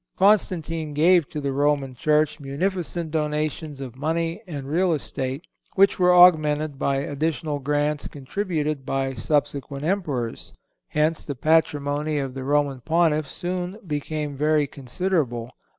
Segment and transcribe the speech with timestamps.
[0.17, 6.11] Constantine gave to the Roman Church munificent donations of money and real estate, which were
[6.11, 10.53] augmented by additional grants contributed by subsequent emperors.
[10.87, 15.51] Hence the patrimony of the Roman Pontiffs soon became very considerable.